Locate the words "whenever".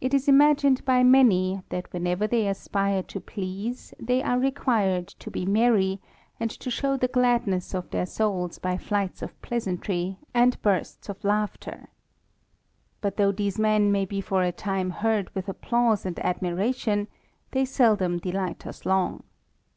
1.92-2.26